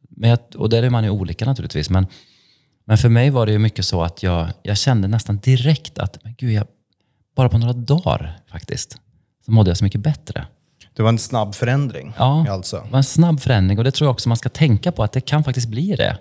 [0.10, 1.90] men jag, och där är man ju olika naturligtvis.
[1.90, 2.08] Men,
[2.86, 6.24] men för mig var det ju mycket så att jag, jag kände nästan direkt att,
[6.24, 6.68] men gud, jag,
[7.36, 8.98] bara på några dagar faktiskt,
[9.46, 10.46] så mådde jag så mycket bättre.
[11.02, 12.82] Det var en snabb förändring Ja, alltså.
[12.86, 15.12] det var en snabb förändring och det tror jag också man ska tänka på att
[15.12, 16.18] det kan faktiskt bli det.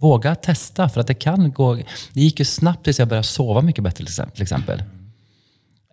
[0.00, 1.74] Våga testa för att det kan gå.
[1.74, 4.82] Det gick ju snabbt tills jag började sova mycket bättre till exempel-.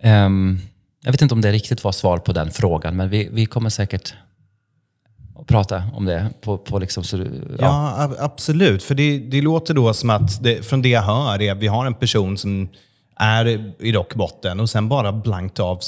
[0.02, 0.60] Ehm,
[1.04, 3.70] jag vet inte om det riktigt var svar på den frågan men vi, vi kommer
[3.70, 4.14] säkert
[5.40, 6.30] att prata om det.
[6.42, 7.26] På, på liksom, så, ja.
[7.60, 8.84] Ja, ab- absolut.
[8.84, 11.68] För det, det låter då som att, det, från det jag hör, är att vi
[11.68, 12.70] har en person som
[13.16, 15.80] är i rock botten och sen bara blankt av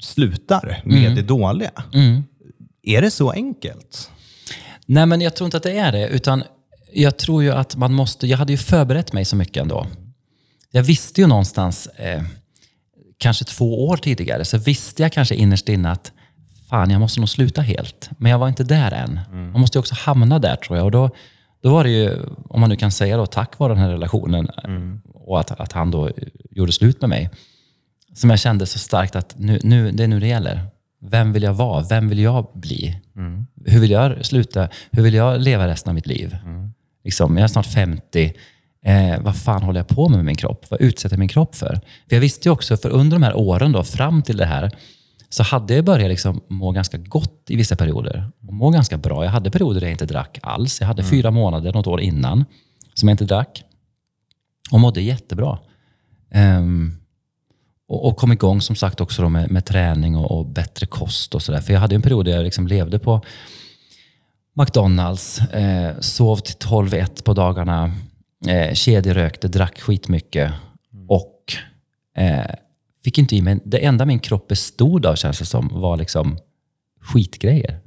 [0.00, 1.70] slutar med det dåliga.
[2.82, 4.10] Är det så enkelt?
[4.86, 6.08] Nej, men jag tror inte att det är det.
[6.08, 6.42] Utan
[6.92, 8.26] jag tror ju att man måste...
[8.26, 9.86] Jag hade ju förberett mig så mycket ändå.
[10.70, 12.22] Jag visste ju någonstans, eh,
[13.18, 16.12] kanske två år tidigare, så visste jag kanske innerst inne att
[16.70, 18.10] fan, jag måste nog sluta helt.
[18.18, 19.20] Men jag var inte där än.
[19.32, 19.52] Mm.
[19.52, 20.84] Man måste ju också hamna där tror jag.
[20.84, 21.10] Och då,
[21.64, 24.50] då var det ju, om man nu kan säga då, tack vare den här relationen
[24.64, 25.00] mm.
[25.14, 26.10] och att, att han då
[26.50, 27.30] gjorde slut med mig,
[28.14, 30.60] som jag kände så starkt att nu, nu, det är nu det gäller.
[31.00, 31.82] Vem vill jag vara?
[31.82, 33.00] Vem vill jag bli?
[33.16, 33.46] Mm.
[33.64, 34.68] Hur vill jag sluta?
[34.90, 36.36] Hur vill jag leva resten av mitt liv?
[36.44, 36.72] Mm.
[37.04, 38.32] Liksom, jag är snart 50.
[38.84, 40.66] Eh, vad fan håller jag på med med min kropp?
[40.68, 41.80] Vad utsätter jag min kropp för?
[42.08, 44.70] För jag visste ju också, för under de här åren då, fram till det här,
[45.34, 48.30] så hade jag börjat liksom må ganska gott i vissa perioder.
[48.46, 49.24] Och må ganska bra.
[49.24, 50.80] Jag hade perioder där jag inte drack alls.
[50.80, 51.10] Jag hade mm.
[51.10, 52.44] fyra månader, något år innan,
[52.94, 53.64] som jag inte drack.
[54.70, 55.58] Och mådde jättebra.
[56.34, 56.96] Um,
[57.88, 61.42] och, och kom igång som sagt också med, med träning och, och, bättre kost och
[61.42, 61.60] sådär.
[61.60, 63.20] För jag hade en period där jag liksom levde på
[64.56, 67.92] McDonalds, eh, sov till 12-1 på dagarna,
[68.46, 70.52] eh, kedjerökte, drack skitmycket
[70.92, 71.10] mm.
[71.10, 71.52] och
[72.16, 72.54] eh,
[73.04, 73.60] fick inte i mig...
[73.64, 76.38] Det enda min kropp bestod av, känns det som, var liksom
[77.04, 77.80] skitgrejer.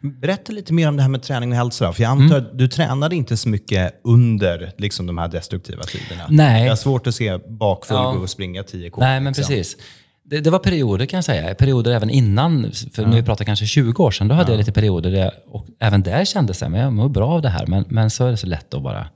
[0.00, 1.92] Berätta lite mer om det här med träning och hälsa.
[1.92, 2.50] För jag antar mm.
[2.50, 6.26] att du tränade inte så mycket under liksom, de här destruktiva tiderna.
[6.28, 6.62] Nej.
[6.62, 8.08] Jag har svårt att se bakfull ja.
[8.08, 9.00] och springa 10 k.
[9.00, 9.42] Nej, men liksom.
[9.42, 9.76] precis.
[10.24, 11.54] Det, det, var perioder kan jag säga.
[11.54, 13.08] Perioder även innan, för ja.
[13.08, 14.52] nu pratar kanske 20 år sedan, då hade ja.
[14.52, 17.48] jag lite perioder där och även där kände jag att jag mår bra av det
[17.48, 17.66] här.
[17.66, 19.06] Men, men så är det så lätt att bara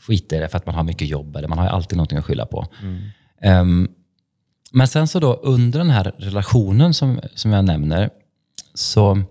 [0.00, 2.24] skita i det för att man har mycket jobb eller man har alltid någonting att
[2.24, 2.66] skylla på.
[2.82, 3.60] Mm.
[3.60, 3.88] Um,
[4.72, 8.10] men sen så då under den här relationen som, som jag nämner,
[8.74, 9.22] så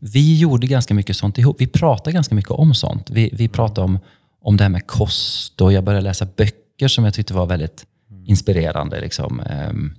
[0.00, 1.56] vi gjorde ganska mycket sånt ihop.
[1.60, 3.10] Vi pratade ganska mycket om sånt.
[3.10, 3.98] Vi, vi pratade om,
[4.42, 7.86] om det här med kost och jag började läsa böcker som jag tyckte var väldigt
[8.26, 9.00] inspirerande.
[9.00, 9.42] Liksom.
[9.70, 9.94] Um,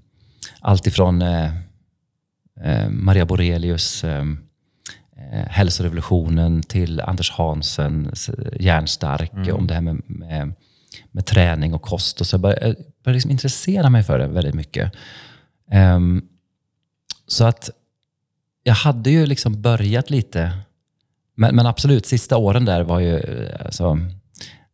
[0.59, 1.51] allt ifrån eh,
[2.63, 4.25] eh, Maria Borelius eh,
[5.31, 9.55] eh, Hälsorevolutionen till Anders Hansens Järnstark mm.
[9.55, 10.53] om det här med, med,
[11.11, 12.21] med, träning och kost.
[12.21, 14.91] Och så jag började, började liksom intressera mig för det väldigt mycket.
[15.73, 16.27] Um,
[17.27, 17.69] så att
[18.63, 20.51] jag hade ju liksom börjat lite,
[21.35, 23.97] men, men absolut, sista åren där var ju, eh, alltså,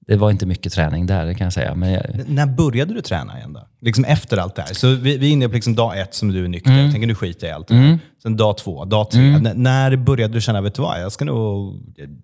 [0.07, 1.75] det var inte mycket träning där, det kan jag säga.
[1.75, 2.03] Men jag...
[2.27, 3.67] När började du träna igen då?
[3.81, 4.73] Liksom efter allt det här.
[4.73, 6.71] Så vi, vi är inne på liksom dag ett som du är nykter.
[6.71, 6.83] Mm.
[6.83, 7.97] Jag tänker nu skiter i allt det mm.
[8.23, 9.21] Sen dag två, dag tre.
[9.21, 9.63] Mm.
[9.63, 11.75] när började du känna, vet du vad, jag ska nog...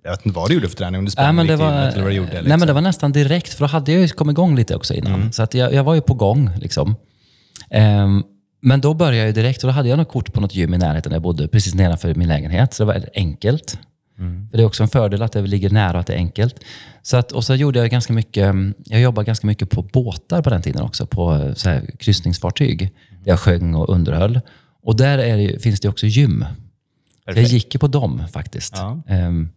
[0.03, 1.71] Jag vet inte vad du gjorde för träning, om du sprang nej, men det var,
[1.71, 2.29] eller vad du gjorde.
[2.29, 2.47] Liksom.
[2.47, 2.75] Nej, men det liksom.
[2.75, 5.13] var nästan direkt, för då hade jag ju kommit igång lite också innan.
[5.13, 5.31] Mm.
[5.31, 6.49] Så att jag, jag var ju på gång.
[6.59, 6.95] Liksom.
[7.69, 8.23] Um,
[8.61, 10.77] men då började jag direkt och då hade jag något kort på något gym i
[10.77, 12.73] närheten där jag bodde, precis nedanför min lägenhet.
[12.73, 13.77] Så det var enkelt.
[14.19, 14.49] Mm.
[14.49, 16.55] För Det är också en fördel att det ligger nära och att det är enkelt.
[17.01, 20.49] Så att, och så gjorde jag ganska mycket, jag jobbade ganska mycket på båtar på
[20.49, 22.81] den tiden också, på så här, kryssningsfartyg.
[22.81, 23.23] Mm.
[23.23, 24.41] Där jag sjöng och underhöll.
[24.83, 26.45] Och där det, finns det också gym.
[27.25, 27.41] Perfekt.
[27.47, 28.73] Jag gick ju på dem faktiskt.
[28.75, 29.01] Ja.
[29.09, 29.49] Um,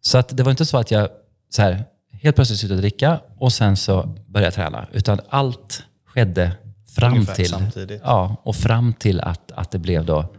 [0.00, 1.08] så att det var inte så att jag
[1.50, 4.86] så här, helt plötsligt slutade dricka och sen så började jag träna.
[4.92, 6.52] Utan allt skedde
[6.94, 8.00] fram Ungefär till, samtidigt.
[8.04, 10.32] ja, och fram till att, att det blev då...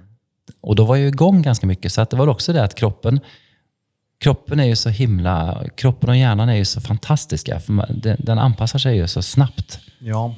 [0.62, 1.94] Och då var jag igång ganska mycket.
[1.94, 3.20] Så att det var också det att kroppen
[4.20, 5.64] kroppen är ju så himla...
[5.76, 7.60] Kroppen och hjärnan är ju så fantastiska.
[7.60, 9.80] För den, den anpassar sig ju så snabbt.
[10.00, 10.36] Ja.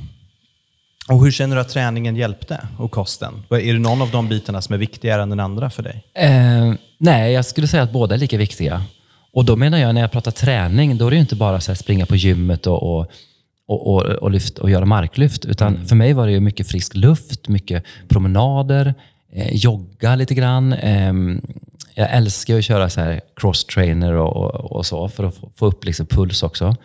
[1.10, 3.44] Och hur känner du att träningen hjälpte och kosten?
[3.50, 6.04] Är det någon av de bitarna som är viktigare än den andra för dig?
[6.14, 8.84] Eh, nej, jag skulle säga att båda är lika viktiga.
[9.34, 11.78] Och då menar jag, när jag pratar träning, då är det ju inte bara att
[11.78, 13.12] springa på gymmet och, och,
[13.68, 15.46] och, och, och, lyft, och göra marklyft.
[15.46, 15.88] Utan mm.
[15.88, 18.94] för mig var det ju mycket frisk luft, mycket promenader,
[19.34, 21.14] eh, jogga lite grann, eh,
[22.00, 25.66] jag älskar att köra så här cross-trainer och, och, och, så för att få, få
[25.66, 26.76] upp liksom puls också.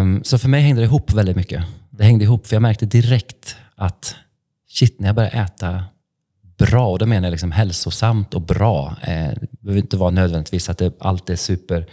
[0.00, 1.64] Um, så för mig hängde det ihop väldigt mycket.
[1.90, 4.16] Det hängde ihop för jag märkte direkt att
[4.68, 5.84] shit, när jag började äta
[6.58, 8.96] bra, och då menar jag liksom hälsosamt och bra.
[9.02, 11.86] Eh, det behöver inte vara nödvändigtvis att det, allt är super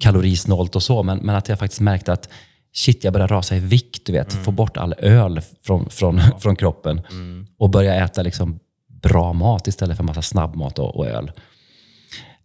[0.00, 2.28] kalorisnålt och så, men, men att jag faktiskt märkte att
[2.74, 4.06] shit, jag börjar rasa i vikt.
[4.06, 4.44] Du vet, mm.
[4.44, 6.38] Få bort all öl från, från, ja.
[6.38, 7.46] från kroppen mm.
[7.58, 8.60] och börja äta liksom
[9.02, 11.30] bra mat istället för massa snabbmat och, och öl.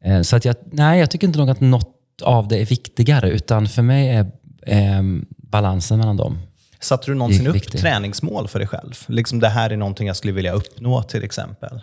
[0.04, 3.30] Eh, så att jag, nej, jag tycker inte nog att något av det är viktigare,
[3.30, 4.32] utan för mig är
[4.66, 5.02] eh,
[5.38, 6.38] balansen mellan dem
[6.84, 8.94] Satte du någonsin upp träningsmål för dig själv?
[9.08, 11.82] Liksom det här är någonting jag skulle vilja uppnå till exempel.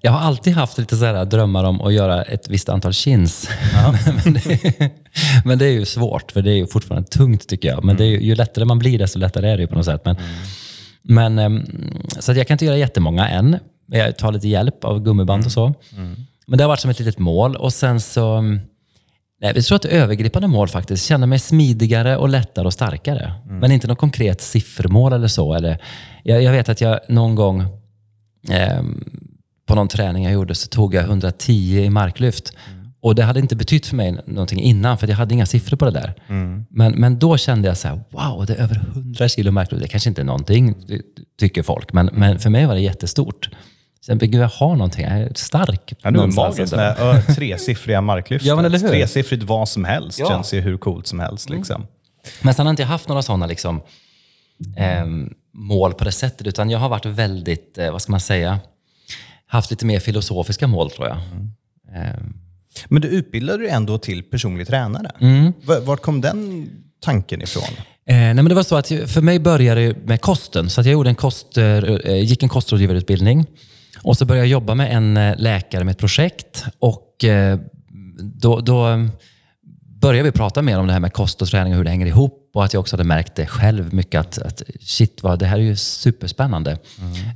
[0.00, 3.48] Jag har alltid haft lite så drömmar om att göra ett visst antal chins.
[3.72, 3.94] Ja.
[4.24, 4.90] men, det,
[5.44, 7.84] men, det, är ju svårt, för det är ju fortfarande tungt tycker jag.
[7.84, 8.08] Men mm.
[8.08, 10.02] ju, ju, lättare man blir, desto lättare är det ju på något sätt.
[10.04, 10.34] Men, mm.
[11.02, 11.66] men, ehm,
[12.20, 13.58] så jag kan inte göra jättemånga än.
[13.86, 15.74] Jag tar lite hjälp av gummiband och så.
[16.46, 16.50] Mm.
[16.50, 17.56] Men det har varit som ett litet mål.
[17.56, 18.40] Och sen så...
[19.40, 21.06] Nej, jag tror att det är övergripande mål faktiskt.
[21.06, 23.32] Känna mig smidigare och lättare och starkare.
[23.44, 23.58] Mm.
[23.58, 25.54] Men inte något konkret siffermål eller så.
[25.54, 25.78] Eller,
[26.22, 27.60] jag, jag vet att jag någon gång
[28.50, 28.82] eh,
[29.66, 31.52] på någon träning jag gjorde så tog jag 110
[31.84, 32.52] i marklyft.
[33.00, 35.84] Och det hade inte betytt för mig någonting innan, för jag hade inga siffror på
[35.84, 36.14] det där.
[36.68, 39.82] Men, men då kände jag så här, wow, det är över 100 kilo marklyft.
[39.82, 40.74] Det kanske inte är någonting,
[41.38, 43.50] tycker folk, men, men för mig var det jättestort.
[44.06, 45.92] Sen vill jag ha någonting, jag är stark.
[46.02, 46.76] Ja, det är magiskt ändå.
[46.76, 48.44] med ö, tresiffriga marklyft.
[48.46, 48.88] Ja, men eller hur?
[48.88, 50.26] Tresiffrigt vad som helst Ja.
[50.26, 50.36] Mm.
[50.36, 51.50] känns ju hur coolt som helst.
[51.50, 51.86] Liksom.
[52.42, 53.80] Men sen har inte jag haft några sådana liksom,
[54.76, 58.58] ehm, mål på det sättet, utan jag har varit väldigt, eh, vad ska man säga,
[59.46, 61.16] haft lite mer filosofiska mål tror jag.
[61.94, 62.34] Ehm,
[62.88, 65.10] Men du utbildade dig ändå till personlig tränare.
[65.20, 65.52] Mm.
[65.82, 66.68] Vart kom den
[67.02, 67.62] tanken ifrån?
[68.06, 70.70] Eh, nej men det var så att för mig började det med kosten.
[70.70, 73.46] Så jag gjorde en kost, eh, gick en kostrådgivarutbildning.
[74.04, 76.64] Och så började jag jobba med en eh, läkare med ett projekt.
[76.78, 77.58] Och eh,
[78.20, 79.06] då, då eh,
[80.00, 82.06] började vi prata mer om det här med kost och träning och hur det hänger
[82.06, 82.50] ihop.
[82.54, 85.56] Och att jag också hade märkt det själv mycket att, att shit, vad, det här
[85.56, 86.78] är ju superspännande.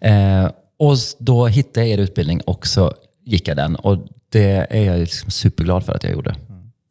[0.00, 2.92] Eh, och då hittade jag er utbildning och så
[3.24, 3.76] gick jag den.
[3.76, 3.98] Och
[4.32, 6.34] det är jag liksom superglad för att jag gjorde.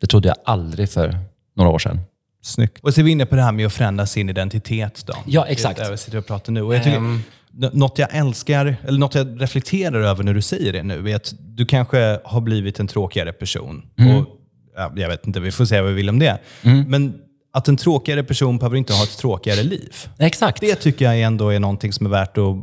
[0.01, 1.19] Det trodde jag aldrig för
[1.55, 1.99] några år sedan.
[2.43, 2.83] Snyggt.
[2.83, 5.03] Och så är vi inne på det här med att förändra sin identitet.
[5.07, 5.13] Då.
[5.25, 5.77] Ja, exakt.
[5.77, 6.61] Det är det vi sitter och pratar nu.
[6.61, 7.23] Och jag tycker, Ehm.
[7.57, 11.33] Något jag älskar, eller något jag reflekterar över när du säger det nu, är att
[11.39, 13.85] du kanske har blivit en tråkigare person.
[13.99, 14.15] Mm.
[14.15, 14.27] Och,
[14.75, 16.39] ja, jag vet inte, vi får se vad vi vill om det.
[16.87, 17.13] Men
[17.53, 19.95] att en tråkigare person behöver inte ha ett tråkigare liv.
[20.19, 20.61] Exakt.
[20.61, 22.55] Det tycker jag ändå är någonting som är värt att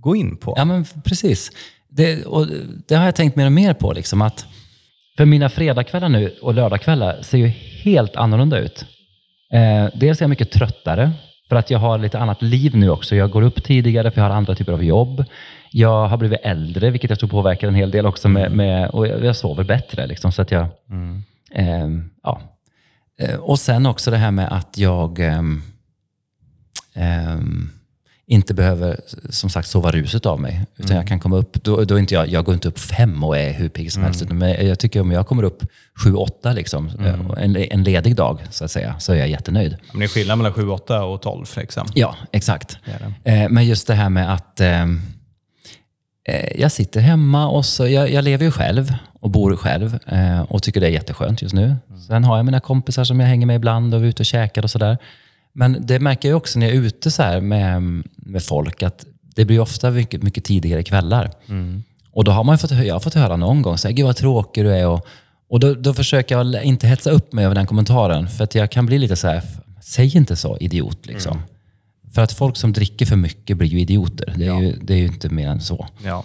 [0.00, 0.54] gå in på.
[0.56, 1.50] Ja, men precis.
[1.88, 2.46] Det, och
[2.88, 3.92] det har jag tänkt mer och mer på.
[3.92, 4.46] Liksom, att
[5.16, 7.46] för mina fredagskvällar nu och lördagskvällar ser ju
[7.82, 8.84] helt annorlunda ut.
[9.52, 11.12] Eh, dels är jag mycket tröttare
[11.48, 13.16] för att jag har lite annat liv nu också.
[13.16, 15.24] Jag går upp tidigare för jag har andra typer av jobb.
[15.70, 18.28] Jag har blivit äldre, vilket jag tror påverkar en hel del också.
[18.28, 20.06] Med, med, och jag, jag sover bättre.
[20.06, 20.66] Liksom, så att jag,
[21.54, 21.88] eh,
[22.22, 22.40] ja.
[23.20, 25.62] Eh, och sen också det här med att jag ehm,
[26.94, 27.70] ehm,
[28.26, 30.60] inte behöver som sagt sova ruset av mig.
[30.76, 33.38] Utan jag kan komma upp, då, då inte jag, jag går inte upp fem och
[33.38, 34.22] är hur pigg som helst.
[34.22, 35.62] Utan men jag tycker om jag kommer upp
[36.04, 36.90] sju, åtta, liksom,
[37.38, 39.76] en, en ledig dag så att säga, så är jag jättenöjd.
[39.90, 41.86] Men det är skillnad mellan 7, 8 och 12 liksom.
[41.94, 42.78] Ja, exakt.
[42.84, 43.42] Det det.
[43.42, 44.82] Eh, men just det här med att eh,
[46.28, 50.40] eh, jag sitter hemma och så, jag, jag lever ju själv och bor själv eh,
[50.42, 51.76] och tycker det är jätteskönt just nu.
[52.08, 54.62] Sen har jag mina kompisar som jag hänger med ibland och är ute och käkar
[54.62, 54.98] och sådär.
[55.54, 57.82] Men det märker jag också när jag är ute så här med,
[58.16, 61.30] med folk att det blir ofta mycket, mycket tidigare kvällar.
[62.12, 64.16] Och då har man fått, jag har fått höra någon gång, så här, gud vad
[64.16, 64.86] tråkig du är.
[64.88, 65.06] Och,
[65.48, 68.28] och då, då försöker jag inte hetsa upp mig över den kommentaren.
[68.28, 69.42] För att jag kan bli lite så här,
[69.82, 71.42] säg inte så idiot liksom.
[72.14, 74.34] För att folk som dricker för mycket blir ju idioter.
[74.36, 75.86] Det är, ju, det är ju inte mer än så.
[76.04, 76.24] Ja.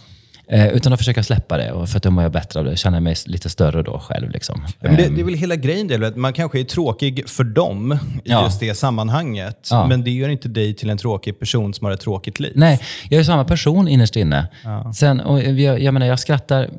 [0.50, 2.78] Eh, utan att försöka släppa det, och för att då mår jag bättre av det.
[2.78, 4.30] Känner mig lite större då själv.
[4.30, 4.62] Liksom.
[4.66, 7.94] Ja, men det, det är väl hela grejen, det, man kanske är tråkig för dem
[7.94, 8.44] i Ja.
[8.46, 9.68] just det sammanhanget.
[9.72, 9.88] Ja.
[9.88, 12.54] Men det gör inte dig till en tråkig person som har ett tråkigt liv.
[12.56, 14.48] Nej, jag är samma person innerst inne.
[14.96, 16.70] Sen, och jag, jag, menar, jag skrattar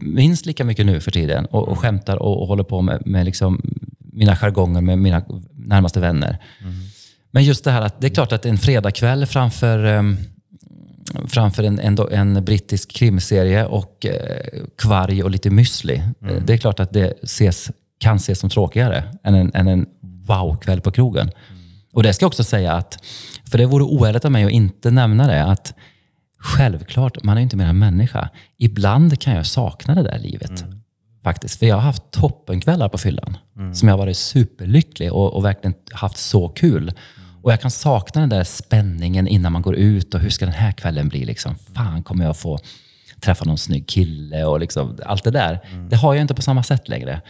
[0.00, 3.24] minst lika mycket nu för tiden och, och skämtar och, och håller på med, med
[3.24, 3.62] liksom
[4.12, 5.22] mina jargonger med mina
[5.54, 6.38] närmaste vänner.
[7.30, 10.16] Men just det här att det är klart att en fredagkväll framför, ehm,
[11.28, 15.96] framför en, en, en brittisk krimserie och eh, kvarg och lite müsli.
[15.96, 19.86] Eh, Det är klart att det ses, kan ses som tråkigare än en, än en
[20.26, 21.30] wow-kväll på krogen.
[21.92, 22.98] Och det ska jag också säga att,
[23.50, 25.74] för det vore oärligt av mig att inte nämna det, att
[26.38, 28.28] självklart, man är ju inte mer än människa.
[28.58, 30.64] Ibland kan jag sakna det där livet.
[31.24, 31.58] Faktiskt.
[31.58, 33.36] För jag har haft toppenkvällar på fyllan.
[33.74, 36.92] Som jag har varit superlycklig och, och verkligen haft så kul.
[37.44, 40.54] Och jag kan sakna den där spänningen innan man går ut och hur ska den
[40.54, 41.24] här kvällen bli?
[41.24, 42.58] Liksom, fan, kommer jag få
[43.20, 45.60] träffa någon snygg kille och liksom, allt det där.
[45.90, 47.20] Det har jag inte på samma sätt längre.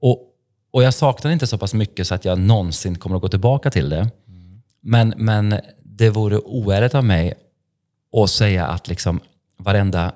[0.00, 0.22] Och,
[0.70, 3.70] och jag saknar inte så pass mycket så att jag någonsin kommer att gå tillbaka
[3.70, 4.10] till det.
[4.80, 7.34] Men, men det vore oärligt av mig
[8.22, 9.20] att säga att liksom
[9.58, 10.12] varenda,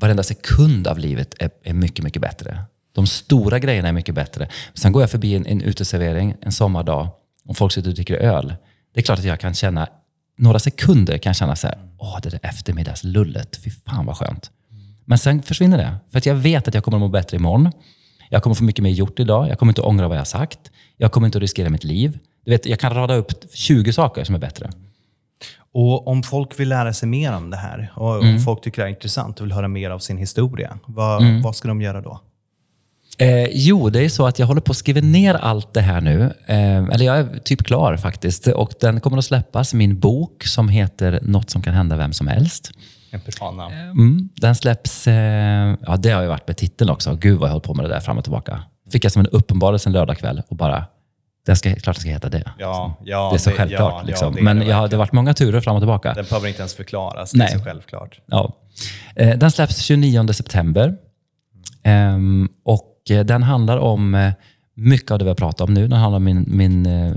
[0.00, 2.64] varenda sekund av livet är, är mycket, mycket bättre.
[2.92, 4.48] De stora grejerna är mycket bättre.
[4.74, 7.08] Sen går jag förbi en, en uteservering en sommardag
[7.48, 8.54] och folk sitter och dricker öl.
[8.94, 9.88] Det är klart att jag kan känna,
[10.38, 14.50] några sekunder kan jag känna så här, åh det där eftermiddagslullet, fy fan vad skönt.
[15.04, 15.96] Men sen försvinner det.
[16.10, 17.72] För att jag vet att jag kommer att må bättre imorgon.
[18.30, 19.48] Jag kommer få mycket mer gjort idag.
[19.48, 20.70] Jag kommer inte att ångra vad jag har sagt.
[20.96, 22.18] Jag kommer inte att riskera mitt liv.
[22.44, 24.70] Du vet, jag kan rada upp 20 saker som är bättre.
[25.72, 28.88] Och om folk vill lära sig mer om det här och om folk tycker det
[28.88, 32.20] är intressant och vill höra mer av sin historia, vad, vad ska de göra då?
[33.18, 36.00] Eh, jo, det är så att jag håller på att skriva ner allt det här
[36.00, 36.22] nu.
[36.46, 38.46] Eh, eller jag är typ klar faktiskt.
[38.46, 42.26] Och den kommer att släppas, min bok som heter Något som kan hända vem som
[42.28, 42.70] helst.
[43.10, 43.66] En persona.
[43.72, 47.14] Mm, den släpps, eh, ja det har ju varit med titeln också.
[47.16, 48.62] Gud vad jag har hållit på med det där fram och tillbaka.
[48.92, 50.84] Fick jag som en uppenbarelse en lördagkväll och bara,
[51.46, 52.52] den ska, klart den ska heta det.
[52.58, 53.92] Ja, ja, det är så det- självklart.
[53.92, 54.34] ja, ja, liksom.
[54.34, 56.12] det är Men det jag har, det har varit många turer fram och tillbaka.
[56.14, 57.52] Den behöver inte ens förklaras, det Nej.
[57.54, 58.20] är så självklart.
[58.26, 58.52] Ja.
[59.16, 60.94] Eh, den släpps 29 september.
[61.82, 64.32] Ehm, och eh, den handlar om eh,
[64.74, 65.88] mycket av det vi har pratat om nu.
[65.88, 67.12] Den handlar om min, min eh,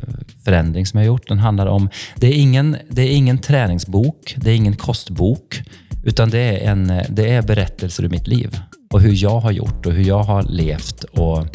[0.45, 1.27] förändring som jag har gjort.
[1.27, 5.61] Den handlar om, det, är ingen, det är ingen träningsbok, det är ingen kostbok,
[6.03, 8.59] utan det är, en, eh, det är berättelser ur mitt liv.
[8.89, 11.45] Och hur jag har gjort och hur jag har levt och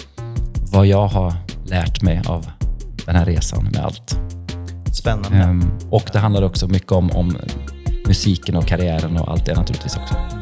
[0.72, 1.34] vad jag har
[1.66, 2.50] lärt mig av
[3.06, 4.18] den här resan med allt.
[4.92, 5.38] Spännande.
[5.38, 7.36] Ehm, och det handlar också mycket om, om
[8.06, 10.41] musiken och karriären och allt det naturligtvis också.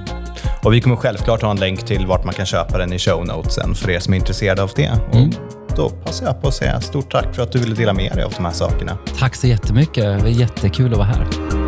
[0.62, 3.26] Och vi kommer självklart ha en länk till vart man kan köpa den i show
[3.26, 4.92] notesen för er som är intresserade av det.
[5.12, 5.30] Mm.
[5.76, 8.24] Då passar jag på att säga stort tack för att du ville dela med dig
[8.24, 8.98] av de här sakerna.
[9.18, 10.04] Tack så jättemycket.
[10.04, 11.59] Det var jättekul att vara här.